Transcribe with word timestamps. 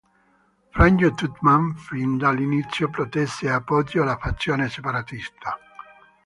Franjo 0.77 1.09
Tuđman 1.21 1.67
fin 1.89 2.15
dall'inizio 2.23 2.89
protesse 2.95 3.45
e 3.45 3.53
appoggiò 3.59 4.03
la 4.03 4.17
fazione 4.17 4.67
separatista. 4.67 5.57